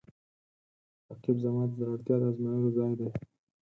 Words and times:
رقیب 1.09 1.37
زما 1.45 1.63
د 1.67 1.71
زړورتیا 1.79 2.15
د 2.19 2.23
ازمویلو 2.29 2.69
ځای 2.77 2.93
دی 2.99 3.07